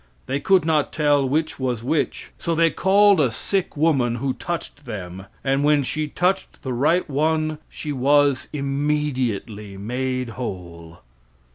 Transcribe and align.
They 0.25 0.39
could 0.39 0.65
not 0.65 0.91
tell 0.91 1.29
which 1.29 1.59
was 1.59 1.83
which, 1.83 2.31
so 2.39 2.55
they 2.55 2.71
called 2.71 3.19
a 3.21 3.29
sick 3.29 3.77
woman 3.77 4.15
who 4.15 4.33
touched 4.33 4.85
them, 4.85 5.27
and 5.43 5.63
when 5.63 5.83
she 5.83 6.07
touched 6.07 6.63
the 6.63 6.73
right 6.73 7.07
one 7.07 7.59
she 7.69 7.91
was 7.91 8.47
immediately 8.51 9.77
made 9.77 10.29
whole. 10.29 11.01